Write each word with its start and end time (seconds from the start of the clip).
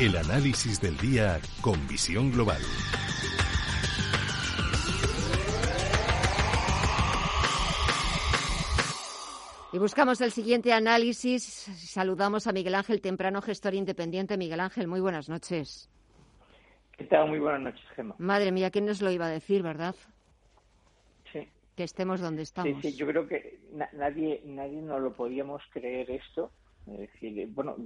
El 0.00 0.16
análisis 0.16 0.80
del 0.80 0.96
día 0.96 1.38
con 1.60 1.74
visión 1.86 2.32
global. 2.32 2.62
Y 9.74 9.78
buscamos 9.78 10.22
el 10.22 10.30
siguiente 10.30 10.72
análisis. 10.72 11.44
Saludamos 11.44 12.46
a 12.46 12.52
Miguel 12.52 12.76
Ángel 12.76 13.02
Temprano, 13.02 13.42
gestor 13.42 13.74
independiente. 13.74 14.38
Miguel 14.38 14.60
Ángel, 14.60 14.88
muy 14.88 15.00
buenas 15.00 15.28
noches. 15.28 15.90
¿Qué 16.96 17.04
tal? 17.04 17.28
Muy 17.28 17.38
buenas 17.38 17.60
noches, 17.60 17.84
Gemma. 17.94 18.14
Madre 18.16 18.52
mía, 18.52 18.70
¿quién 18.70 18.86
nos 18.86 19.02
lo 19.02 19.10
iba 19.10 19.26
a 19.26 19.30
decir, 19.30 19.62
verdad? 19.62 19.94
Sí. 21.30 21.46
Que 21.76 21.84
estemos 21.84 22.22
donde 22.22 22.40
estamos. 22.40 22.80
Sí, 22.80 22.92
sí, 22.92 22.96
yo 22.96 23.06
creo 23.06 23.28
que 23.28 23.60
nadie, 23.92 24.40
nadie 24.46 24.80
nos 24.80 25.02
lo 25.02 25.12
podíamos 25.12 25.60
creer 25.74 26.10
esto. 26.10 26.50
Es 26.86 26.98
decir, 26.98 27.48
bueno, 27.52 27.76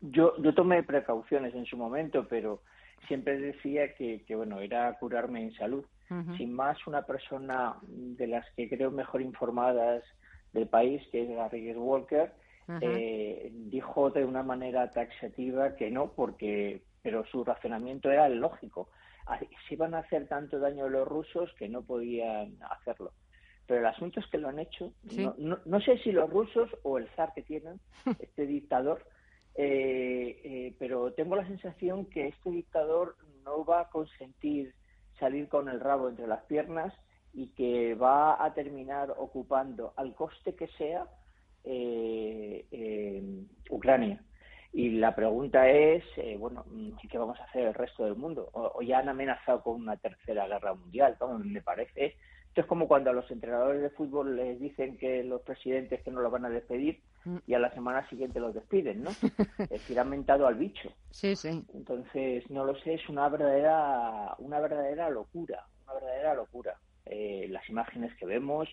yo, 0.00 0.36
yo 0.40 0.54
tomé 0.54 0.82
precauciones 0.82 1.54
en 1.54 1.64
su 1.66 1.76
momento, 1.76 2.26
pero 2.28 2.62
siempre 3.08 3.38
decía 3.38 3.94
que, 3.94 4.22
que 4.24 4.34
bueno, 4.34 4.60
era 4.60 4.92
curarme 4.98 5.42
en 5.42 5.52
salud. 5.54 5.84
Sin 6.36 6.52
más, 6.52 6.86
una 6.86 7.02
persona 7.02 7.76
de 7.82 8.28
las 8.28 8.46
que 8.54 8.68
creo 8.68 8.92
mejor 8.92 9.20
informadas 9.20 10.04
del 10.52 10.68
país, 10.68 11.02
que 11.10 11.22
es 11.22 11.28
Garrigues 11.28 11.76
Walker, 11.76 12.30
eh, 12.80 13.50
dijo 13.52 14.10
de 14.10 14.24
una 14.24 14.42
manera 14.42 14.90
taxativa 14.90 15.74
que 15.74 15.90
no, 15.90 16.12
porque 16.12 16.82
pero 17.02 17.24
su 17.26 17.44
razonamiento 17.44 18.10
era 18.10 18.28
lógico. 18.28 18.88
Se 19.68 19.74
iban 19.74 19.94
a 19.94 19.98
hacer 19.98 20.26
tanto 20.26 20.58
daño 20.58 20.86
a 20.86 20.88
los 20.88 21.06
rusos 21.06 21.52
que 21.58 21.68
no 21.68 21.82
podían 21.82 22.56
hacerlo. 22.70 23.12
Pero 23.66 23.80
el 23.80 23.86
asunto 23.86 24.20
es 24.20 24.26
que 24.26 24.38
lo 24.38 24.48
han 24.48 24.58
hecho. 24.58 24.92
No, 25.38 25.58
no, 25.64 25.80
sé 25.80 25.98
si 25.98 26.12
los 26.12 26.28
rusos 26.30 26.70
o 26.82 26.98
el 26.98 27.08
zar 27.16 27.32
que 27.34 27.42
tienen, 27.42 27.80
este 28.20 28.46
dictador, 28.46 29.06
eh, 29.54 30.40
eh, 30.44 30.76
pero 30.78 31.12
tengo 31.12 31.36
la 31.36 31.46
sensación 31.46 32.06
que 32.06 32.28
este 32.28 32.50
dictador 32.50 33.16
no 33.44 33.64
va 33.64 33.82
a 33.82 33.88
consentir 33.88 34.74
salir 35.18 35.48
con 35.48 35.68
el 35.68 35.80
rabo 35.80 36.08
entre 36.08 36.26
las 36.26 36.42
piernas 36.44 36.92
y 37.32 37.48
que 37.48 37.94
va 37.94 38.44
a 38.44 38.52
terminar 38.52 39.14
ocupando 39.16 39.92
al 39.96 40.14
coste 40.14 40.54
que 40.54 40.68
sea 40.68 41.06
eh, 41.64 42.66
Ucrania. 43.70 44.20
Y 44.74 44.90
la 44.90 45.14
pregunta 45.14 45.70
es, 45.70 46.02
eh, 46.16 46.36
bueno, 46.36 46.64
¿qué 47.08 47.16
vamos 47.16 47.38
a 47.38 47.44
hacer 47.44 47.68
el 47.68 47.74
resto 47.74 48.04
del 48.04 48.16
mundo? 48.16 48.50
O, 48.52 48.82
ya 48.82 48.98
han 48.98 49.08
amenazado 49.08 49.62
con 49.62 49.76
una 49.76 49.96
tercera 49.96 50.48
guerra 50.48 50.74
mundial, 50.74 51.16
¿no? 51.20 51.38
me 51.38 51.62
parece. 51.62 52.16
Esto 52.54 52.60
es 52.60 52.66
como 52.68 52.86
cuando 52.86 53.10
a 53.10 53.12
los 53.12 53.28
entrenadores 53.32 53.82
de 53.82 53.90
fútbol 53.90 54.36
les 54.36 54.60
dicen 54.60 54.96
que 54.96 55.24
los 55.24 55.42
presidentes 55.42 56.00
que 56.04 56.12
no 56.12 56.20
lo 56.20 56.30
van 56.30 56.44
a 56.44 56.48
despedir 56.48 57.00
mm. 57.24 57.38
y 57.48 57.54
a 57.54 57.58
la 57.58 57.74
semana 57.74 58.08
siguiente 58.08 58.38
los 58.38 58.54
despiden, 58.54 59.02
¿no? 59.02 59.10
es 59.58 59.68
decir, 59.70 59.98
han 59.98 60.08
mentado 60.08 60.46
al 60.46 60.54
bicho. 60.54 60.88
Sí, 61.10 61.34
sí. 61.34 61.64
Entonces, 61.74 62.48
no 62.50 62.64
lo 62.64 62.76
sé, 62.76 62.94
es 62.94 63.08
una 63.08 63.28
verdadera, 63.28 64.36
una 64.38 64.60
verdadera 64.60 65.10
locura, 65.10 65.66
una 65.82 65.94
verdadera 65.94 66.34
locura. 66.34 66.78
Eh, 67.06 67.48
las 67.50 67.68
imágenes 67.68 68.14
que 68.14 68.26
vemos, 68.26 68.68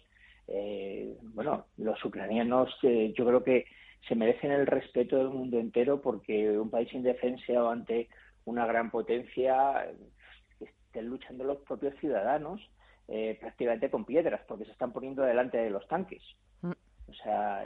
eh, 0.48 1.18
bueno, 1.34 1.66
los 1.78 2.06
ucranianos, 2.06 2.70
eh, 2.84 3.12
yo 3.18 3.26
creo 3.26 3.44
que 3.44 3.66
se 4.08 4.14
merecen 4.14 4.52
el 4.52 4.68
respeto 4.68 5.18
del 5.18 5.30
mundo 5.30 5.58
entero 5.58 6.04
porque 6.04 6.52
un 6.52 6.70
país 6.70 6.94
indefenso 6.94 7.68
ante 7.68 8.10
una 8.45 8.68
gran 8.68 8.92
potencia 8.92 9.88
estén 10.60 11.08
luchando 11.08 11.45
los 11.45 11.58
propios 11.62 11.95
ciudadanos 12.00 12.62
prácticamente 13.40 13.90
con 13.90 14.06
piedras 14.06 14.42
porque 14.48 14.66
se 14.66 14.72
están 14.72 14.94
poniendo 14.94 15.23
delante 15.23 15.58
de 15.58 15.70
los 15.70 15.88
tanques. 15.88 16.23
Mm. 16.62 16.72
O 17.09 17.14
sea, 17.14 17.66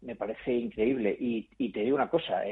me 0.00 0.16
parece 0.16 0.52
increíble. 0.52 1.14
Y, 1.18 1.48
y, 1.58 1.70
te 1.70 1.80
digo 1.80 1.96
una 1.96 2.08
cosa, 2.08 2.42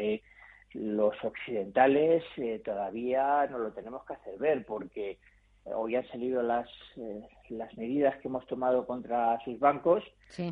los 0.75 1.15
occidentales 1.25 2.23
todavía 2.65 3.47
no 3.51 3.59
lo 3.59 3.73
tenemos 3.73 4.05
que 4.05 4.13
hacer 4.15 4.39
ver 4.39 4.67
porque 4.67 5.19
hoy 5.65 5.97
han 5.97 6.07
salido 6.09 6.43
las, 6.43 6.69
eh, 6.97 7.29
las 7.51 7.77
medidas 7.77 8.17
que 8.19 8.29
hemos 8.29 8.47
tomado 8.47 8.87
contra 8.87 9.39
sus 9.45 9.59
bancos. 9.59 10.03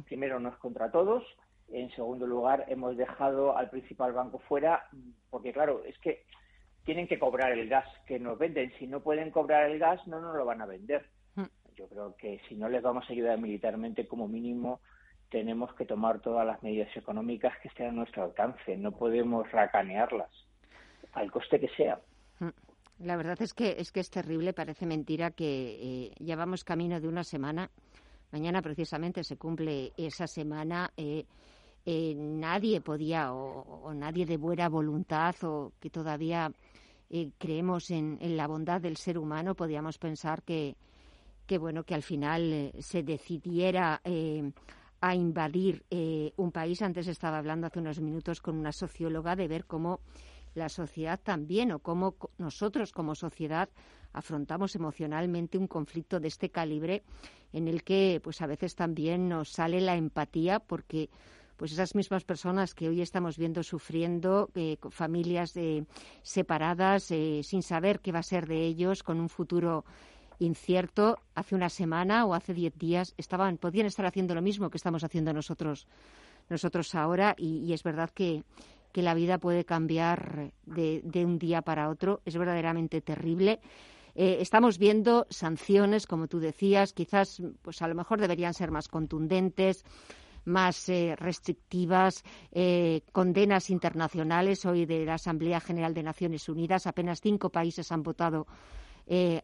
Primero, 0.06 0.38
no 0.40 0.50
es 0.50 0.56
contra 0.56 0.90
todos. 0.90 1.24
En 1.68 1.90
segundo 1.92 2.26
lugar, 2.26 2.64
hemos 2.68 2.96
dejado 2.96 3.56
al 3.56 3.70
principal 3.70 4.12
banco 4.12 4.38
fuera, 4.40 4.88
porque 5.30 5.52
claro, 5.52 5.82
es 5.84 5.96
que 5.98 6.24
tienen 6.84 7.06
que 7.06 7.18
cobrar 7.18 7.52
el 7.52 7.68
gas 7.68 7.86
que 8.06 8.18
nos 8.18 8.38
venden. 8.38 8.72
Si 8.78 8.86
no 8.86 9.00
pueden 9.00 9.30
cobrar 9.30 9.70
el 9.70 9.78
gas, 9.78 10.04
no 10.06 10.20
nos 10.20 10.36
lo 10.36 10.44
van 10.44 10.60
a 10.60 10.66
vender. 10.66 11.06
Yo 11.76 11.86
creo 11.88 12.16
que 12.16 12.40
si 12.48 12.54
no 12.54 12.68
les 12.68 12.82
vamos 12.82 13.04
a 13.08 13.12
ayudar 13.12 13.38
militarmente, 13.38 14.06
como 14.06 14.28
mínimo, 14.28 14.80
tenemos 15.30 15.72
que 15.74 15.86
tomar 15.86 16.20
todas 16.20 16.46
las 16.46 16.62
medidas 16.62 16.94
económicas 16.96 17.52
que 17.62 17.68
estén 17.68 17.88
a 17.88 17.92
nuestro 17.92 18.24
alcance. 18.24 18.76
No 18.76 18.92
podemos 18.92 19.50
racanearlas, 19.50 20.30
al 21.12 21.30
coste 21.30 21.60
que 21.60 21.68
sea. 21.68 22.00
Mm. 22.40 22.48
La 23.00 23.16
verdad 23.16 23.40
es 23.40 23.54
que 23.54 23.76
es 23.78 23.92
que 23.92 24.00
es 24.00 24.10
terrible, 24.10 24.52
parece 24.52 24.84
mentira 24.84 25.30
que 25.30 25.46
eh, 25.80 26.14
llevamos 26.18 26.64
camino 26.64 27.00
de 27.00 27.08
una 27.08 27.24
semana. 27.24 27.70
Mañana 28.30 28.60
precisamente 28.60 29.24
se 29.24 29.38
cumple 29.38 29.92
esa 29.96 30.26
semana. 30.26 30.90
Eh, 30.98 31.24
eh, 31.86 32.14
nadie 32.14 32.82
podía 32.82 33.32
o, 33.32 33.94
nadie 33.94 34.26
de 34.26 34.36
buena 34.36 34.68
voluntad 34.68 35.34
o 35.44 35.72
que 35.80 35.88
todavía 35.88 36.52
creemos 37.38 37.90
en, 37.90 38.18
la 38.36 38.46
bondad 38.46 38.80
del 38.80 38.96
ser 38.96 39.18
humano 39.18 39.56
podíamos 39.56 39.98
pensar 39.98 40.42
que, 40.42 40.76
que 41.50 41.58
bueno 41.58 41.82
que 41.82 41.96
al 41.96 42.04
final 42.04 42.70
se 42.78 43.02
decidiera 43.02 44.00
a 45.00 45.14
invadir 45.16 45.84
un 46.36 46.52
país. 46.52 46.80
Antes 46.80 47.08
estaba 47.08 47.38
hablando 47.38 47.66
hace 47.66 47.80
unos 47.80 48.00
minutos 48.00 48.40
con 48.40 48.56
una 48.56 48.70
socióloga 48.70 49.34
de 49.34 49.48
ver 49.48 49.64
cómo 49.64 49.98
la 50.54 50.68
sociedad 50.68 51.18
también 51.20 51.72
o 51.72 51.80
cómo 51.80 52.14
nosotros 52.38 52.92
como 52.92 53.16
sociedad 53.16 53.68
afrontamos 54.12 54.76
emocionalmente 54.76 55.58
un 55.58 55.66
conflicto 55.66 56.20
de 56.20 56.28
este 56.28 56.50
calibre 56.50 57.02
en 57.52 57.66
el 57.66 57.82
que 57.82 58.20
pues 58.22 58.40
a 58.42 58.46
veces 58.46 58.76
también 58.76 59.28
nos 59.28 59.48
sale 59.48 59.80
la 59.80 59.96
empatía 59.96 60.60
porque 60.60 61.10
pues 61.56 61.72
esas 61.72 61.96
mismas 61.96 62.22
personas 62.22 62.76
que 62.76 62.88
hoy 62.88 63.02
estamos 63.02 63.36
viendo 63.36 63.64
sufriendo, 63.64 64.50
eh, 64.54 64.76
familias 64.90 65.56
eh, 65.56 65.84
separadas, 66.22 67.10
eh, 67.10 67.40
sin 67.42 67.64
saber 67.64 67.98
qué 67.98 68.12
va 68.12 68.20
a 68.20 68.22
ser 68.22 68.46
de 68.46 68.64
ellos, 68.64 69.02
con 69.02 69.18
un 69.18 69.28
futuro 69.28 69.84
incierto, 70.40 71.18
hace 71.34 71.54
una 71.54 71.68
semana 71.68 72.26
o 72.26 72.34
hace 72.34 72.52
diez 72.52 72.76
días 72.76 73.14
estaban, 73.16 73.56
podían 73.56 73.86
estar 73.86 74.04
haciendo 74.04 74.34
lo 74.34 74.42
mismo 74.42 74.68
que 74.70 74.76
estamos 74.76 75.04
haciendo 75.04 75.32
nosotros, 75.32 75.86
nosotros 76.48 76.94
ahora, 76.94 77.34
y 77.38 77.72
es 77.72 77.82
verdad 77.84 78.10
que 78.10 78.42
que 78.92 79.02
la 79.02 79.14
vida 79.14 79.38
puede 79.38 79.64
cambiar 79.64 80.52
de, 80.66 81.02
un 81.24 81.38
día 81.38 81.62
para 81.62 81.88
otro. 81.88 82.20
Es 82.24 82.36
verdaderamente 82.36 83.00
terrible. 83.00 83.60
Eh, 84.14 84.38
estamos 84.40 84.78
viendo 84.78 85.26
sanciones, 85.30 86.06
como 86.06 86.26
tú 86.26 86.40
decías, 86.40 86.92
quizás, 86.92 87.42
pues 87.62 87.80
a 87.82 87.88
lo 87.88 87.94
mejor 87.94 88.20
deberían 88.20 88.54
ser 88.54 88.70
más 88.70 88.88
contundentes, 88.88 89.84
más 90.44 90.88
eh, 90.88 91.14
restrictivas, 91.16 92.24
eh, 92.50 93.02
condenas 93.12 93.70
internacionales. 93.70 94.64
Hoy 94.66 94.86
de 94.86 95.04
la 95.04 95.14
Asamblea 95.14 95.60
General 95.60 95.94
de 95.94 96.02
Naciones 96.02 96.48
Unidas, 96.48 96.86
apenas 96.86 97.20
cinco 97.20 97.50
países 97.50 97.92
han 97.92 98.02
votado 98.02 98.46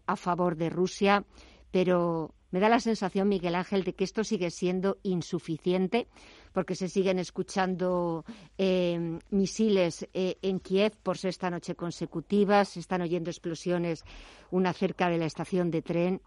a 0.07 0.17
favor 0.17 0.57
de 0.57 0.71
Rusia, 0.71 1.25
pero 1.71 2.37
me 2.57 2.61
da 2.61 2.69
la 2.69 2.81
sensación, 2.81 3.29
Miguel 3.29 3.55
Ángel, 3.55 3.85
de 3.85 3.95
que 3.95 4.05
esto 4.05 4.25
sigue 4.25 4.51
siendo 4.51 4.97
insuficiente 5.03 6.07
porque 6.53 6.75
se 6.75 6.89
siguen 6.89 7.19
escuchando 7.19 8.25
eh, 8.57 9.19
misiles 9.31 10.09
eh, 10.15 10.37
en 10.41 10.61
Kiev 10.61 10.97
por 11.03 11.19
sexta 11.19 11.51
noche 11.51 11.75
consecutiva, 11.75 12.65
se 12.65 12.81
están 12.81 13.03
oyendo 13.03 13.29
explosiones, 13.29 14.05
una 14.51 14.73
cerca 14.73 15.11
de 15.11 15.19
la 15.19 15.27
estación 15.27 15.71
de 15.71 15.83
tren. 15.83 16.21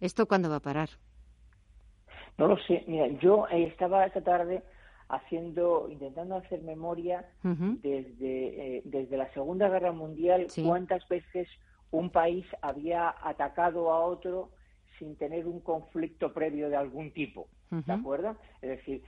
¿Esto 0.00 0.26
cuándo 0.26 0.50
va 0.50 0.56
a 0.56 0.60
parar? 0.60 0.90
No 2.36 2.48
lo 2.48 2.58
sé. 2.64 2.84
Mira, 2.86 3.06
yo 3.22 3.46
eh, 3.48 3.64
estaba 3.64 4.04
esta 4.04 4.22
tarde 4.22 4.62
haciendo, 5.08 5.88
intentando 5.90 6.36
hacer 6.36 6.60
memoria 6.62 7.24
desde, 7.42 8.82
desde 8.84 9.16
la 9.16 9.32
Segunda 9.32 9.68
Guerra 9.68 9.92
Mundial, 9.92 10.48
cuántas 10.62 11.08
veces 11.08 11.48
un 11.90 12.10
país 12.10 12.46
había 12.62 13.14
atacado 13.22 13.90
a 13.90 14.04
otro 14.04 14.50
sin 14.98 15.16
tener 15.16 15.46
un 15.46 15.60
conflicto 15.60 16.32
previo 16.32 16.68
de 16.68 16.76
algún 16.76 17.12
tipo. 17.12 17.48
¿De 17.70 17.92
acuerdo? 17.92 18.36
Es 18.60 18.70
decir, 18.70 19.02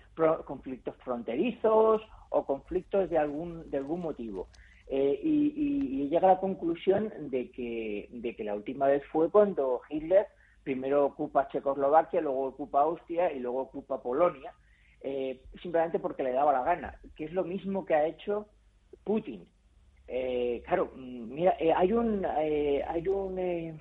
conflictos 0.44 0.94
fronterizos 0.99 2.00
o 2.31 2.46
conflictos 2.46 3.11
de 3.11 3.19
algún, 3.19 3.69
de 3.70 3.79
algún 3.79 4.00
motivo. 4.00 4.49
Eh, 4.87 5.20
y, 5.23 6.08
llega 6.08 6.29
a 6.29 6.34
la 6.34 6.40
conclusión 6.40 7.11
de 7.31 7.50
que, 7.50 8.08
de 8.12 8.37
que 8.37 8.44
la 8.44 8.55
última 8.55 8.87
vez 8.87 9.02
fue 9.11 9.31
cuando 9.31 9.81
Hitler 9.88 10.26
primero 10.62 11.06
ocupa 11.06 11.49
Checoslovaquia, 11.49 12.20
luego 12.20 12.44
ocupa 12.44 12.82
Austria 12.82 13.32
y 13.32 13.40
luego 13.40 13.62
ocupa 13.62 14.02
Polonia, 14.02 14.52
eh, 15.00 15.40
simplemente 15.62 15.99
porque 15.99 16.23
le 16.23 16.32
daba 16.32 16.52
la 16.52 16.62
gana, 16.62 17.00
que 17.17 17.25
es 17.25 17.32
lo 17.32 17.44
mismo 17.44 17.84
que 17.84 17.94
ha 17.94 18.06
hecho 18.06 18.46
Putin. 19.05 19.46
Eh, 20.09 20.63
claro, 20.67 20.93
mm, 20.95 21.35
mira, 21.35 21.57
hay 21.77 21.93
un, 21.93 22.25
hay 22.25 23.09
un 23.09 23.81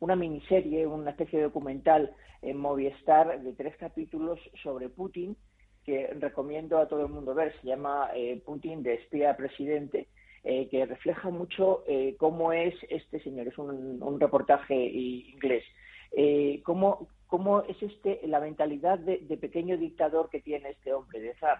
una 0.00 0.16
miniserie, 0.16 0.86
una 0.86 1.10
especie 1.10 1.38
de 1.38 1.44
documental 1.44 2.14
en 2.42 2.56
Movistar 2.56 3.42
de 3.42 3.52
tres 3.52 3.76
capítulos 3.76 4.40
sobre 4.62 4.88
Putin 4.88 5.36
que 5.84 6.08
recomiendo 6.18 6.78
a 6.78 6.88
todo 6.88 7.02
el 7.02 7.12
mundo 7.12 7.34
ver. 7.34 7.54
Se 7.60 7.68
llama 7.68 8.10
eh, 8.14 8.40
Putin 8.44 8.82
de 8.82 8.94
espía 8.94 9.36
presidente 9.36 10.08
que 10.42 10.86
refleja 10.86 11.28
mucho 11.28 11.84
cómo 12.16 12.54
es 12.54 12.74
este 12.88 13.20
señor, 13.20 13.48
es 13.48 13.58
un, 13.58 14.18
reportaje 14.18 14.74
inglés, 14.74 15.62
cómo, 16.62 17.08
cómo 17.26 17.60
es 17.64 17.76
este 17.82 18.20
la 18.26 18.40
mentalidad 18.40 18.98
de, 18.98 19.18
pequeño 19.38 19.76
dictador 19.76 20.30
que 20.30 20.40
tiene 20.40 20.70
este 20.70 20.94
hombre, 20.94 21.20
de 21.20 21.34
zar. 21.34 21.58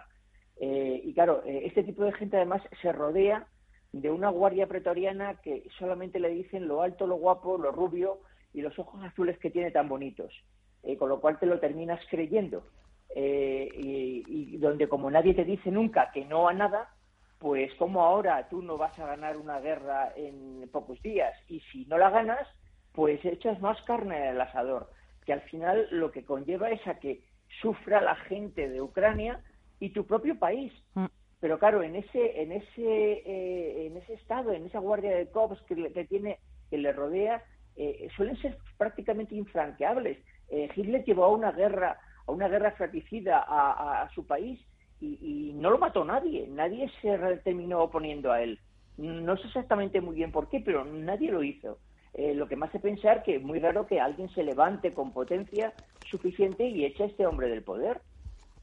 y 0.59 1.13
claro, 1.13 1.43
este 1.45 1.83
tipo 1.83 2.03
de 2.03 2.13
gente 2.13 2.37
además 2.37 2.63
se 2.81 2.91
rodea 2.91 3.47
de 3.91 4.09
una 4.09 4.29
guardia 4.29 4.67
pretoriana 4.67 5.35
que 5.41 5.67
solamente 5.77 6.19
le 6.19 6.29
dicen 6.29 6.67
lo 6.67 6.81
alto, 6.81 7.07
lo 7.07 7.15
guapo, 7.15 7.57
lo 7.57 7.71
rubio 7.71 8.19
y 8.53 8.61
los 8.61 8.77
ojos 8.79 9.03
azules 9.03 9.37
que 9.39 9.49
tiene 9.49 9.71
tan 9.71 9.89
bonitos, 9.89 10.33
eh, 10.83 10.97
con 10.97 11.09
lo 11.09 11.19
cual 11.19 11.39
te 11.39 11.45
lo 11.45 11.59
terminas 11.59 11.99
creyendo. 12.09 12.63
Eh, 13.13 13.69
y, 13.75 14.57
donde 14.57 14.87
como 14.87 15.11
nadie 15.11 15.33
te 15.33 15.43
dice 15.43 15.69
nunca 15.71 16.11
que 16.13 16.23
no 16.23 16.47
a 16.47 16.53
nada, 16.53 16.93
pues 17.39 17.73
como 17.75 18.03
ahora 18.03 18.47
tú 18.47 18.61
no 18.61 18.77
vas 18.77 18.97
a 18.99 19.07
ganar 19.07 19.35
una 19.35 19.59
guerra 19.59 20.13
en 20.15 20.69
pocos 20.71 21.01
días 21.01 21.33
y 21.49 21.59
si 21.71 21.85
no 21.85 21.97
la 21.97 22.09
ganas, 22.09 22.47
pues 22.93 23.23
echas 23.25 23.59
más 23.59 23.81
carne 23.81 24.17
en 24.17 24.35
el 24.35 24.41
asador, 24.41 24.89
que 25.25 25.33
al 25.33 25.41
final 25.41 25.87
lo 25.91 26.11
que 26.11 26.23
conlleva 26.23 26.69
es 26.69 26.85
a 26.87 26.99
que 26.99 27.23
sufra 27.61 28.01
la 28.01 28.15
gente 28.15 28.69
de 28.69 28.81
Ucrania 28.81 29.41
y 29.79 29.89
tu 29.89 30.05
propio 30.05 30.37
país. 30.37 30.71
Pero 31.41 31.57
claro, 31.57 31.81
en 31.81 31.95
ese, 31.95 32.39
en 32.39 32.51
ese, 32.51 32.83
eh, 33.25 33.87
en 33.87 33.97
ese 33.97 34.13
estado, 34.13 34.53
en 34.53 34.67
esa 34.67 34.79
guardia 34.79 35.17
de 35.17 35.27
cops 35.27 35.59
que, 35.63 35.91
que 35.91 36.05
tiene, 36.05 36.37
que 36.69 36.77
le 36.77 36.93
rodea, 36.93 37.43
eh, 37.75 38.07
suelen 38.15 38.37
ser 38.37 38.57
prácticamente 38.77 39.33
infranqueables. 39.33 40.19
Eh, 40.49 40.69
Hitler 40.75 41.03
llevó 41.03 41.25
a 41.25 41.29
una 41.29 41.51
guerra, 41.51 41.99
a 42.27 42.31
una 42.31 42.47
guerra 42.47 42.71
fratricida 42.73 43.43
a, 43.47 44.07
su 44.13 44.25
país 44.27 44.59
y, 44.99 45.53
no 45.55 45.71
lo 45.71 45.79
mató 45.79 46.05
nadie, 46.05 46.47
nadie 46.47 46.91
se 47.01 47.17
terminó 47.43 47.81
oponiendo 47.81 48.31
a 48.31 48.43
él. 48.43 48.59
No 48.97 49.35
sé 49.37 49.47
exactamente 49.47 49.99
muy 49.99 50.15
bien 50.15 50.31
por 50.31 50.47
qué, 50.47 50.59
pero 50.59 50.85
nadie 50.85 51.31
lo 51.31 51.41
hizo. 51.41 51.79
lo 52.15 52.47
que 52.47 52.55
me 52.55 52.67
hace 52.67 52.79
pensar 52.79 53.23
que 53.23 53.37
es 53.37 53.41
muy 53.41 53.57
raro 53.57 53.87
que 53.87 53.99
alguien 53.99 54.29
se 54.29 54.43
levante 54.43 54.93
con 54.93 55.11
potencia 55.11 55.73
suficiente 56.05 56.67
y 56.67 56.85
eche 56.85 57.03
a 57.03 57.07
este 57.07 57.25
hombre 57.25 57.49
del 57.49 57.63
poder 57.63 58.01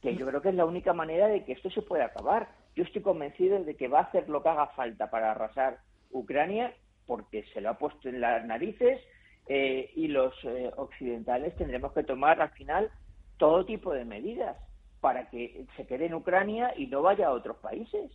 que 0.03 0.15
yo 0.15 0.27
creo 0.27 0.41
que 0.41 0.51
es 0.51 0.55
la 0.55 0.65
única 0.65 0.93
manera 0.93 1.29
de 1.29 1.45
que 1.45 1.53
esto 1.53 1.71
se 1.71 1.83
pueda 1.83 2.07
acabar. 2.07 2.49
Yo 2.79 2.85
estoy 2.85 3.03
convencido 3.03 3.65
de 3.65 3.75
que 3.75 3.89
va 3.89 3.99
a 3.99 4.03
hacer 4.03 4.29
lo 4.29 4.41
que 4.41 4.51
haga 4.51 4.69
falta 4.69 5.11
para 5.11 5.33
arrasar 5.33 5.81
Ucrania, 6.13 6.73
porque 7.07 7.43
se 7.53 7.61
lo 7.61 7.71
ha 7.71 7.75
puesto 7.77 8.09
en 8.09 8.21
las 8.21 8.45
narices 8.47 9.01
eh, 9.49 9.91
y 9.97 10.07
los 10.07 10.33
eh, 10.45 10.71
occidentales 10.77 11.57
tendremos 11.57 11.93
que 11.93 12.05
tomar 12.05 12.41
al 12.41 12.51
final 12.51 12.89
todo 13.37 13.65
tipo 13.65 13.93
de 13.93 14.05
medidas 14.05 14.57
para 15.01 15.29
que 15.29 15.67
se 15.77 15.89
quede 15.89 16.07
en 16.07 16.15
Ucrania 16.15 16.73
y 16.77 16.87
no 16.87 17.03
vaya 17.03 17.27
a 17.27 17.33
otros 17.33 17.57
países. 17.57 18.13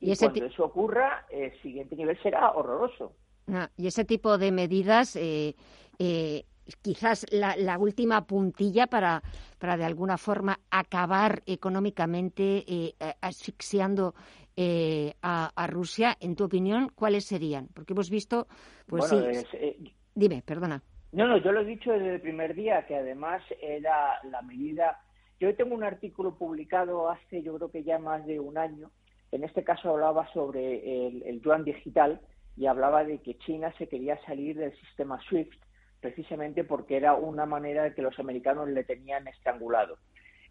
Y, 0.00 0.14
cuando 0.18 0.44
eso 0.44 0.66
ocurra, 0.66 1.24
el 1.30 1.58
siguiente 1.62 1.96
nivel 1.96 2.20
será 2.22 2.50
horroroso. 2.50 3.14
Ah, 3.50 3.70
y 3.78 3.86
ese 3.86 4.04
tipo 4.04 4.36
de 4.36 4.52
medidas 4.52 5.16
eh, 5.16 5.54
eh 5.98 6.44
quizás 6.82 7.26
la, 7.30 7.78
última 7.78 8.26
puntilla 8.26 8.86
para, 8.86 9.22
para 9.58 9.76
de 9.76 9.84
alguna 9.84 10.18
forma 10.18 10.60
acabar 10.70 11.42
económicamente 11.46 12.64
eh, 12.66 12.94
asfixiando 13.20 14.14
eh, 14.56 15.14
a, 15.22 15.66
Rusia, 15.66 16.16
en 16.20 16.36
tu 16.36 16.44
opinión, 16.44 16.90
¿cuáles 16.94 17.24
serían? 17.24 17.68
Porque 17.74 17.92
hemos 17.92 18.08
visto, 18.08 18.46
pues 18.86 19.08
sí. 19.08 19.16
Eh, 19.54 19.76
Dime, 20.14 20.42
perdona. 20.46 20.80
No, 21.12 21.26
no, 21.26 21.38
yo 21.38 21.50
lo 21.50 21.60
he 21.60 21.64
dicho 21.64 21.92
desde 21.92 22.14
el 22.14 22.20
primer 22.20 22.54
día, 22.54 22.86
que 22.86 22.96
además 22.96 23.42
era 23.60 24.20
la 24.30 24.42
medida. 24.42 25.00
Yo 25.40 25.54
tengo 25.56 25.74
un 25.74 25.82
artículo 25.82 26.36
publicado 26.36 27.10
hace, 27.10 27.42
yo 27.42 27.56
creo 27.56 27.70
que 27.70 27.82
ya 27.82 27.98
más 27.98 28.24
de 28.26 28.38
un 28.38 28.56
año. 28.56 28.90
En 29.32 29.42
este 29.42 29.64
caso 29.64 29.90
hablaba 29.90 30.32
sobre 30.32 31.06
el, 31.08 31.22
el 31.24 31.40
yuan 31.40 31.64
digital 31.64 32.20
y 32.56 32.66
hablaba 32.66 33.02
de 33.02 33.18
que 33.18 33.36
China 33.38 33.72
se 33.78 33.88
quería 33.88 34.20
salir 34.24 34.56
del 34.56 34.72
sistema 34.78 35.20
SWIFT 35.28 35.60
precisamente 36.04 36.64
porque 36.64 36.98
era 36.98 37.14
una 37.14 37.46
manera 37.46 37.84
de 37.84 37.94
que 37.94 38.02
los 38.02 38.18
americanos 38.18 38.68
le 38.68 38.84
tenían 38.84 39.26
estrangulado. 39.26 39.96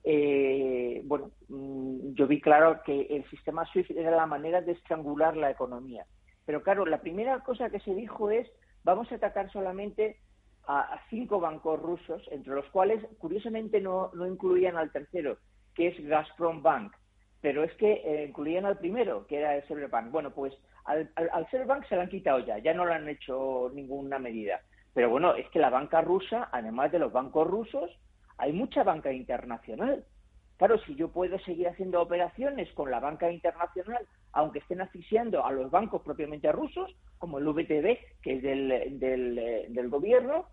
Eh, 0.03 0.99
bueno, 1.05 1.29
mm, 1.47 2.13
yo 2.13 2.25
vi 2.25 2.41
claro 2.41 2.81
que 2.83 3.01
el 3.11 3.23
sistema 3.29 3.63
SWIFT 3.67 3.91
era 3.91 4.09
la 4.09 4.25
manera 4.25 4.61
de 4.61 4.71
estrangular 4.71 5.37
la 5.37 5.51
economía. 5.51 6.07
Pero 6.47 6.63
claro, 6.63 6.87
la 6.87 7.01
primera 7.01 7.39
cosa 7.41 7.69
que 7.69 7.79
se 7.81 7.93
dijo 7.93 8.31
es 8.31 8.49
vamos 8.83 9.11
a 9.11 9.15
atacar 9.15 9.51
solamente 9.51 10.17
a, 10.65 10.99
cinco 11.11 11.39
bancos 11.39 11.79
rusos, 11.79 12.27
entre 12.31 12.55
los 12.55 12.65
cuales 12.71 13.05
curiosamente 13.19 13.79
no, 13.79 14.09
incluían 14.27 14.75
al 14.75 14.91
tercero, 14.91 15.37
que 15.75 15.89
es 15.89 16.03
Gazprom 16.03 16.63
Bank, 16.63 16.95
pero 17.41 17.63
es 17.63 17.73
que 17.75 18.01
eh, 18.03 18.25
incluían 18.27 18.65
al 18.65 18.79
primero, 18.79 19.27
que 19.27 19.37
era 19.37 19.55
el 19.55 19.61
Cyberbank. 19.67 20.09
Bueno, 20.09 20.31
pues 20.31 20.51
al, 20.85 21.11
al, 21.13 21.29
al 21.31 21.47
se 21.51 21.95
lo 21.95 22.01
han 22.01 22.09
quitado 22.09 22.39
ya, 22.39 22.57
ya 22.57 22.73
no 22.73 22.87
le 22.87 22.95
han 22.95 23.07
hecho 23.07 23.69
ninguna 23.75 24.17
medida. 24.17 24.59
Pero 24.93 25.09
bueno, 25.09 25.35
es 25.35 25.49
que 25.49 25.59
la 25.59 25.69
banca 25.69 26.01
rusa, 26.01 26.49
además 26.51 26.91
de 26.91 26.99
los 26.99 27.11
bancos 27.11 27.47
rusos, 27.47 27.89
hay 28.37 28.53
mucha 28.53 28.83
banca 28.83 29.11
internacional. 29.11 30.03
Claro, 30.57 30.77
si 30.85 30.95
yo 30.95 31.09
puedo 31.09 31.39
seguir 31.39 31.67
haciendo 31.67 32.01
operaciones 32.01 32.71
con 32.73 32.91
la 32.91 32.99
banca 32.99 33.31
internacional, 33.31 34.05
aunque 34.33 34.59
estén 34.59 34.81
asfixiando 34.81 35.45
a 35.45 35.51
los 35.51 35.71
bancos 35.71 36.01
propiamente 36.03 36.51
rusos, 36.51 36.95
como 37.17 37.39
el 37.39 37.47
VTB, 37.47 37.97
que 38.21 38.35
es 38.35 38.43
del, 38.43 38.99
del, 38.99 39.89
gobierno, 39.89 40.45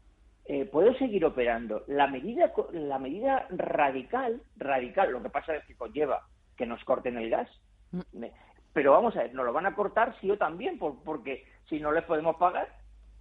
eh, 0.46 0.64
puedo 0.64 0.94
seguir 0.94 1.24
operando. 1.24 1.84
La 1.86 2.06
medida, 2.06 2.52
la 2.72 2.98
medida 2.98 3.46
radical, 3.50 4.42
radical, 4.56 5.12
lo 5.12 5.22
que 5.22 5.30
pasa 5.30 5.54
es 5.54 5.64
que 5.66 5.76
conlleva 5.76 6.26
que 6.56 6.66
nos 6.66 6.82
corten 6.84 7.18
el 7.18 7.30
gas. 7.30 7.48
Mm. 7.92 8.24
Pero 8.72 8.92
vamos 8.92 9.16
a 9.16 9.22
ver, 9.22 9.34
nos 9.34 9.44
lo 9.44 9.52
van 9.52 9.66
a 9.66 9.74
cortar 9.74 10.16
sí 10.20 10.30
o 10.30 10.38
también, 10.38 10.78
porque 10.78 11.44
si 11.68 11.78
no 11.78 11.92
les 11.92 12.04
podemos 12.04 12.36
pagar, 12.36 12.68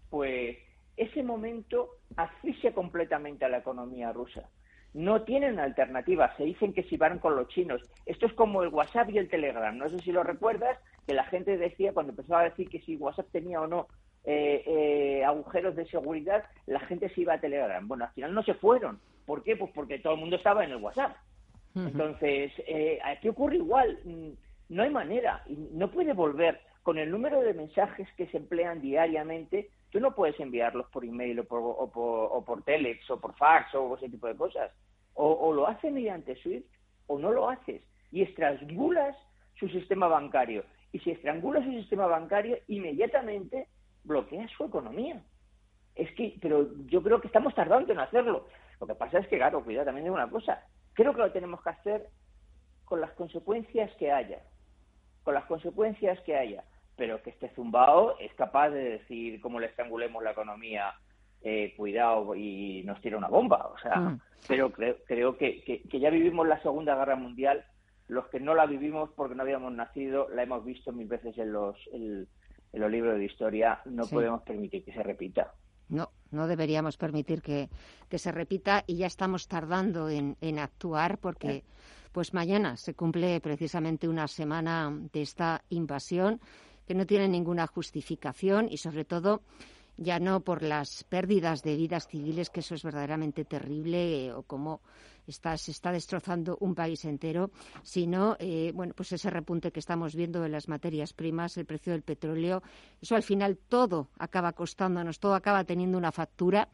pues 0.10 0.58
ese 1.00 1.24
momento 1.24 1.92
asfixia 2.18 2.74
completamente 2.74 3.46
a 3.46 3.50
la 3.50 3.60
economía 3.60 4.12
rusa. 4.12 4.50
No 4.94 5.22
tienen 5.22 5.60
alternativa, 5.60 6.36
se 6.36 6.44
dicen 6.44 6.74
que 6.74 6.84
si 6.84 6.98
van 6.98 7.20
con 7.20 7.36
los 7.38 7.48
chinos. 7.48 7.82
Esto 8.06 8.26
es 8.26 8.34
como 8.34 8.64
el 8.64 8.70
WhatsApp 8.70 9.10
y 9.12 9.18
el 9.18 9.30
Telegram. 9.30 9.78
No 9.78 9.90
sé 9.90 10.00
si 10.00 10.12
lo 10.12 10.24
recuerdas, 10.24 10.78
que 11.08 11.14
la 11.14 11.24
gente 11.26 11.58
decía, 11.58 11.94
cuando 11.94 12.12
empezaba 12.12 12.42
a 12.42 12.50
decir 12.50 12.68
que 12.68 12.82
si 12.82 12.98
WhatsApp 12.98 13.30
tenía 13.32 13.62
o 13.62 13.68
no 13.68 13.88
eh, 14.26 14.64
eh, 14.66 15.24
agujeros 15.24 15.76
de 15.78 15.86
seguridad, 15.86 16.44
la 16.66 16.82
gente 16.82 17.08
se 17.10 17.22
iba 17.22 17.36
a 17.36 17.40
Telegram. 17.40 17.88
Bueno, 17.88 18.06
al 18.06 18.12
final 18.12 18.34
no 18.34 18.44
se 18.44 18.56
fueron. 18.56 19.00
¿Por 19.26 19.44
qué? 19.44 19.56
Pues 19.56 19.72
porque 19.74 20.00
todo 20.00 20.16
el 20.16 20.20
mundo 20.20 20.36
estaba 20.36 20.66
en 20.66 20.72
el 20.72 20.78
WhatsApp. 20.84 21.16
Entonces, 21.76 22.52
eh, 22.68 23.00
aquí 23.06 23.30
ocurre 23.30 23.56
igual. 23.56 24.00
Mm, 24.04 24.30
no 24.70 24.84
hay 24.84 24.90
manera. 24.90 25.44
No 25.72 25.90
puede 25.92 26.12
volver 26.12 26.60
con 26.84 26.98
el 26.98 27.10
número 27.10 27.40
de 27.40 27.54
mensajes 27.54 28.08
que 28.18 28.28
se 28.28 28.38
emplean 28.38 28.82
diariamente 28.82 29.70
Tú 29.92 30.00
no 30.00 30.14
puedes 30.14 30.40
enviarlos 30.40 30.88
por 30.90 31.04
email 31.04 31.40
o 31.40 31.44
por, 31.46 31.62
o 31.64 32.44
por, 32.46 32.64
telex 32.64 33.10
o 33.10 33.20
por 33.20 33.36
fax 33.36 33.74
o 33.74 33.96
ese 33.96 34.10
tipo 34.10 34.28
de 34.28 34.36
cosas. 34.36 34.72
O, 35.16 35.52
lo 35.52 35.68
haces 35.68 35.92
mediante 35.92 36.36
SWIFT 36.38 36.66
o 37.08 37.18
no 37.18 37.32
lo 37.32 37.50
haces. 37.50 37.82
Y 38.12 38.22
estrangulas 38.22 39.16
su 39.56 39.68
sistema 39.70 40.08
bancario. 40.08 40.64
Y 40.92 41.00
si 41.00 41.12
estrangulas 41.12 41.66
su 41.66 41.72
sistema 41.72 42.06
bancario, 42.08 42.58
inmediatamente 42.68 43.68
bloqueas 44.04 44.50
su 44.52 44.64
economía. 44.64 45.22
Es 45.96 46.12
que, 46.14 46.38
pero 46.42 46.70
yo 46.86 47.04
creo 47.04 47.20
que 47.20 47.28
estamos 47.28 47.54
tardando 47.56 47.92
en 47.92 48.00
hacerlo. 48.00 48.48
Lo 48.80 48.88
que 48.88 48.96
pasa 48.96 49.20
es 49.20 49.28
que, 49.28 49.38
claro, 49.38 49.64
cuidado 49.64 49.88
también 49.88 50.06
de 50.06 50.12
una 50.12 50.30
cosa. 50.30 50.64
Creo 50.94 51.14
que 51.14 51.20
lo 51.20 51.32
tenemos 51.32 51.62
que 51.62 51.70
hacer 51.70 52.10
con 52.86 53.02
las 53.02 53.12
consecuencias 53.14 53.92
que 53.98 54.12
haya. 54.12 54.42
Con 55.24 55.34
las 55.34 55.46
consecuencias 55.46 56.20
que 56.22 56.38
haya 56.38 56.64
pero 57.00 57.24
que 57.24 57.30
este 57.30 57.50
zumbao 57.56 58.20
es 58.20 58.34
capaz 58.34 58.72
de 58.72 59.00
decir 59.00 59.40
cómo 59.40 59.58
le 59.58 59.68
estrangulemos 59.68 60.22
la 60.22 60.32
economía, 60.32 60.94
eh, 61.42 61.74
cuidado 61.78 62.36
y 62.36 62.84
nos 62.84 63.00
tira 63.00 63.18
una 63.18 63.30
bomba. 63.30 63.72
O 63.74 63.80
sea, 63.80 63.96
mm. 63.96 64.20
pero 64.50 64.70
creo, 64.74 64.98
creo 65.08 65.38
que, 65.38 65.62
que, 65.64 66.00
ya 66.00 66.10
vivimos 66.10 66.46
la 66.46 66.62
Segunda 66.62 66.96
Guerra 66.96 67.16
Mundial. 67.16 67.64
Los 68.10 68.28
que 68.28 68.42
no 68.42 68.54
la 68.54 68.66
vivimos 68.66 69.10
porque 69.16 69.34
no 69.34 69.44
habíamos 69.44 69.72
nacido, 69.72 70.28
la 70.30 70.44
hemos 70.44 70.66
visto 70.66 70.92
mil 70.92 71.08
veces 71.08 71.38
en 71.38 71.54
los, 71.54 71.78
en, 71.94 72.28
los 72.74 72.92
libros 72.92 73.18
de 73.18 73.26
historia. 73.26 73.80
No 73.86 74.06
podemos 74.06 74.42
permitir 74.42 74.84
que 74.84 74.92
se 74.92 75.02
repita. 75.02 75.54
No, 75.88 76.10
no 76.32 76.48
deberíamos 76.48 76.98
permitir 76.98 77.42
que, 77.42 77.70
se 78.18 78.32
repita 78.34 78.84
y 78.86 78.98
ya 78.98 79.08
estamos 79.08 79.48
tardando 79.48 80.10
en, 80.10 80.36
en 80.42 80.60
actuar 80.60 81.18
porque 81.20 81.64
pues 82.12 82.34
mañana 82.34 82.76
se 82.76 82.94
cumple 82.94 83.40
precisamente 83.40 84.08
una 84.08 84.28
semana 84.28 84.92
de 85.14 85.22
esta 85.22 85.64
invasión 85.70 86.42
que 86.90 86.96
no 86.96 87.06
tiene 87.06 87.28
ninguna 87.28 87.68
justificación 87.68 88.68
y 88.68 88.78
sobre 88.78 89.06
todo 89.06 89.44
ya 89.96 90.18
no 90.18 90.40
por 90.40 90.64
las 90.64 91.04
pérdidas 91.04 91.62
de 91.62 91.76
vidas 91.76 92.08
civiles, 92.08 92.50
que 92.50 92.62
eso 92.62 92.74
es 92.74 92.82
verdaderamente 92.82 93.46
terrible, 93.46 94.26
eh, 94.26 94.34
o 94.34 94.42
cómo 94.42 94.82
está, 95.28 95.56
se 95.56 95.70
está 95.70 95.92
destrozando 95.92 96.58
un 96.62 96.74
país 96.74 97.06
entero, 97.06 97.52
sino 97.84 98.38
eh, 98.40 98.72
bueno, 98.74 98.96
pues 98.98 99.12
ese 99.12 99.30
repunte 99.30 99.72
que 99.72 99.80
estamos 99.80 100.16
viendo 100.16 100.42
de 100.42 100.50
las 100.50 100.68
materias 100.68 101.14
primas, 101.14 101.58
el 101.58 101.68
precio 101.68 101.94
del 101.94 102.02
petróleo, 102.02 102.64
eso 103.00 103.16
al 103.16 103.22
final 103.22 103.60
todo 103.70 104.08
acaba 104.18 104.54
costándonos, 104.54 105.20
todo 105.20 105.36
acaba 105.36 105.66
teniendo 105.66 105.96
una 105.96 106.12
factura 106.12 106.70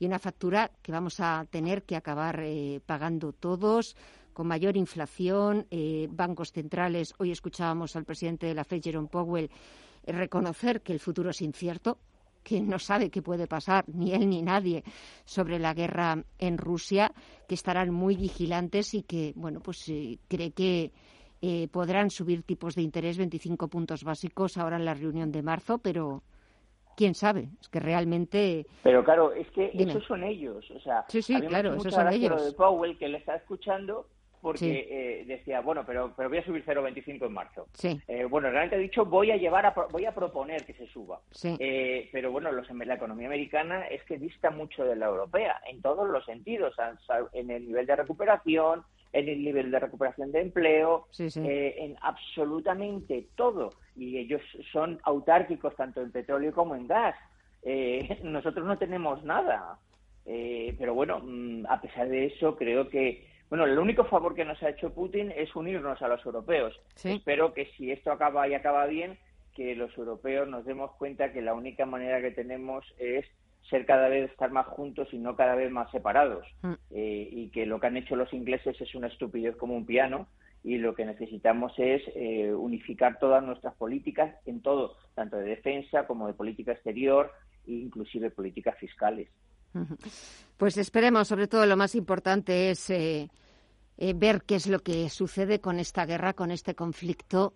y 0.00 0.06
una 0.06 0.18
factura 0.18 0.72
que 0.82 0.90
vamos 0.90 1.20
a 1.20 1.46
tener 1.48 1.84
que 1.84 1.94
acabar 1.94 2.40
eh, 2.42 2.80
pagando 2.84 3.32
todos 3.32 3.94
con 4.32 4.46
mayor 4.46 4.76
inflación, 4.76 5.66
eh, 5.70 6.08
bancos 6.10 6.52
centrales. 6.52 7.14
Hoy 7.18 7.30
escuchábamos 7.30 7.96
al 7.96 8.04
presidente 8.04 8.46
de 8.46 8.54
la 8.54 8.64
Fed, 8.64 8.80
Jerome 8.82 9.08
Powell, 9.08 9.50
reconocer 10.06 10.82
que 10.82 10.92
el 10.92 11.00
futuro 11.00 11.30
es 11.30 11.40
incierto, 11.42 11.98
que 12.42 12.60
no 12.60 12.78
sabe 12.78 13.10
qué 13.10 13.22
puede 13.22 13.46
pasar, 13.46 13.84
ni 13.88 14.12
él 14.12 14.28
ni 14.28 14.42
nadie, 14.42 14.82
sobre 15.24 15.58
la 15.58 15.74
guerra 15.74 16.24
en 16.38 16.58
Rusia, 16.58 17.12
que 17.48 17.54
estarán 17.54 17.92
muy 17.92 18.16
vigilantes 18.16 18.94
y 18.94 19.02
que, 19.02 19.32
bueno, 19.36 19.60
pues 19.60 19.88
eh, 19.88 20.18
cree 20.28 20.50
que 20.50 20.92
eh, 21.40 21.68
podrán 21.68 22.10
subir 22.10 22.42
tipos 22.42 22.74
de 22.74 22.82
interés 22.82 23.18
25 23.18 23.68
puntos 23.68 24.04
básicos 24.04 24.56
ahora 24.56 24.76
en 24.76 24.84
la 24.84 24.94
reunión 24.94 25.30
de 25.30 25.42
marzo, 25.42 25.78
pero 25.78 26.22
quién 26.96 27.14
sabe, 27.14 27.50
es 27.60 27.68
que 27.68 27.80
realmente... 27.80 28.66
Pero 28.82 29.04
claro, 29.04 29.32
es 29.32 29.50
que 29.50 29.70
esos 29.74 30.04
son 30.04 30.24
ellos, 30.24 30.68
o 30.70 30.80
sea, 30.80 31.04
sí, 31.08 31.22
sí, 31.22 31.40
claro, 31.40 31.74
esos 31.74 31.94
son 31.94 32.12
ellos. 32.12 32.44
de 32.44 32.52
Powell 32.52 32.98
que 32.98 33.08
le 33.08 33.18
está 33.18 33.36
escuchando 33.36 34.06
porque 34.42 34.88
eh, 34.90 35.24
decía, 35.24 35.60
bueno, 35.60 35.84
pero, 35.86 36.12
pero 36.16 36.28
voy 36.28 36.38
a 36.38 36.44
subir 36.44 36.64
0,25 36.64 37.26
en 37.26 37.32
marzo. 37.32 37.68
Sí. 37.74 38.00
Eh, 38.08 38.24
bueno, 38.24 38.50
realmente 38.50 38.74
ha 38.74 38.78
dicho, 38.80 39.04
voy 39.06 39.30
a 39.30 39.36
llevar, 39.36 39.64
a, 39.64 39.72
voy 39.92 40.04
a 40.04 40.12
proponer 40.12 40.66
que 40.66 40.74
se 40.74 40.88
suba. 40.88 41.20
Eh, 41.60 42.08
pero 42.10 42.32
bueno, 42.32 42.50
los, 42.50 42.68
la 42.68 42.94
economía 42.94 43.28
americana 43.28 43.86
es 43.86 44.02
que 44.02 44.18
dista 44.18 44.50
mucho 44.50 44.84
de 44.84 44.96
la 44.96 45.06
europea, 45.06 45.60
en 45.70 45.80
todos 45.80 46.10
los 46.10 46.24
sentidos, 46.24 46.74
en 47.32 47.50
el 47.52 47.66
nivel 47.68 47.86
de 47.86 47.94
recuperación, 47.94 48.82
en 49.12 49.28
el 49.28 49.44
nivel 49.44 49.70
de 49.70 49.78
recuperación 49.78 50.32
de 50.32 50.40
empleo, 50.40 51.06
en 51.16 51.96
absolutamente 52.00 53.28
todo. 53.36 53.70
Y 53.94 54.18
ellos 54.18 54.42
son 54.72 54.98
autárquicos 55.04 55.76
tanto 55.76 56.00
en 56.02 56.10
petróleo 56.10 56.52
como 56.52 56.74
en 56.74 56.88
gas. 56.88 57.14
nosotros 58.24 58.66
no 58.66 58.76
tenemos 58.76 59.22
nada. 59.22 59.78
pero 60.24 60.94
bueno, 60.94 61.20
mm, 61.22 61.66
a 61.68 61.80
pesar 61.80 62.08
de 62.08 62.26
eso, 62.26 62.56
creo 62.56 62.88
que 62.88 63.30
bueno, 63.52 63.66
el 63.66 63.78
único 63.78 64.04
favor 64.04 64.34
que 64.34 64.46
nos 64.46 64.62
ha 64.62 64.70
hecho 64.70 64.94
Putin 64.94 65.30
es 65.30 65.54
unirnos 65.54 66.00
a 66.00 66.08
los 66.08 66.24
europeos. 66.24 66.74
Espero 67.04 67.52
que 67.52 67.66
si 67.76 67.92
esto 67.92 68.10
acaba 68.10 68.48
y 68.48 68.54
acaba 68.54 68.86
bien, 68.86 69.18
que 69.54 69.76
los 69.76 69.94
europeos 69.98 70.48
nos 70.48 70.64
demos 70.64 70.92
cuenta 70.92 71.34
que 71.34 71.42
la 71.42 71.52
única 71.52 71.84
manera 71.84 72.22
que 72.22 72.30
tenemos 72.30 72.82
es 72.96 73.26
ser 73.68 73.84
cada 73.84 74.08
vez 74.08 74.30
estar 74.30 74.50
más 74.50 74.66
juntos 74.68 75.08
y 75.12 75.18
no 75.18 75.36
cada 75.36 75.54
vez 75.54 75.70
más 75.70 75.90
separados. 75.90 76.46
Mm. 76.62 76.72
Eh, 76.92 77.28
y 77.30 77.48
que 77.50 77.66
lo 77.66 77.78
que 77.78 77.88
han 77.88 77.98
hecho 77.98 78.16
los 78.16 78.32
ingleses 78.32 78.80
es 78.80 78.94
una 78.94 79.08
estupidez 79.08 79.54
como 79.56 79.76
un 79.76 79.84
piano 79.84 80.28
y 80.64 80.78
lo 80.78 80.94
que 80.94 81.04
necesitamos 81.04 81.74
es 81.76 82.00
eh, 82.14 82.54
unificar 82.54 83.18
todas 83.18 83.44
nuestras 83.44 83.74
políticas 83.74 84.34
en 84.46 84.62
todo, 84.62 84.96
tanto 85.14 85.36
de 85.36 85.44
defensa 85.44 86.06
como 86.06 86.26
de 86.26 86.32
política 86.32 86.72
exterior 86.72 87.30
e 87.66 87.72
inclusive 87.72 88.30
políticas 88.30 88.78
fiscales. 88.78 89.28
Pues 90.56 90.76
esperemos, 90.76 91.26
sobre 91.26 91.48
todo 91.48 91.66
lo 91.66 91.76
más 91.76 91.96
importante 91.96 92.70
es 92.70 92.88
eh, 92.90 93.28
eh, 93.98 94.14
ver 94.14 94.44
qué 94.44 94.54
es 94.54 94.68
lo 94.68 94.78
que 94.78 95.10
sucede 95.10 95.60
con 95.60 95.80
esta 95.80 96.06
guerra, 96.06 96.34
con 96.34 96.52
este 96.52 96.76
conflicto 96.76 97.52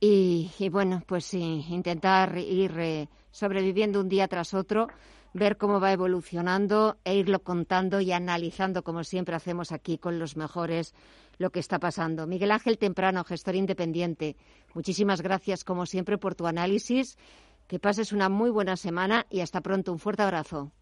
y, 0.00 0.50
bueno, 0.70 1.02
pues 1.06 1.34
intentar 1.34 2.38
ir 2.38 2.72
eh, 2.78 3.08
sobreviviendo 3.30 4.00
un 4.00 4.08
día 4.08 4.26
tras 4.26 4.54
otro, 4.54 4.88
ver 5.34 5.58
cómo 5.58 5.78
va 5.78 5.92
evolucionando 5.92 6.96
e 7.04 7.16
irlo 7.16 7.42
contando 7.42 8.00
y 8.00 8.10
analizando, 8.10 8.82
como 8.82 9.04
siempre 9.04 9.36
hacemos 9.36 9.70
aquí 9.70 9.98
con 9.98 10.18
los 10.18 10.38
mejores, 10.38 10.94
lo 11.36 11.50
que 11.50 11.60
está 11.60 11.78
pasando. 11.78 12.26
Miguel 12.26 12.52
Ángel 12.52 12.78
Temprano, 12.78 13.24
gestor 13.24 13.54
independiente, 13.54 14.36
muchísimas 14.72 15.20
gracias, 15.20 15.64
como 15.64 15.84
siempre, 15.84 16.16
por 16.16 16.34
tu 16.34 16.46
análisis. 16.46 17.18
Que 17.66 17.78
pases 17.78 18.12
una 18.12 18.30
muy 18.30 18.50
buena 18.50 18.76
semana 18.76 19.26
y 19.30 19.40
hasta 19.40 19.60
pronto. 19.60 19.92
Un 19.92 20.00
fuerte 20.00 20.22
abrazo. 20.22 20.72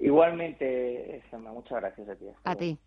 Igualmente, 0.00 1.16
Muchas 1.52 1.80
gracias 1.80 2.08
a 2.08 2.16
ti. 2.16 2.26
A 2.44 2.56
ti. 2.56 2.78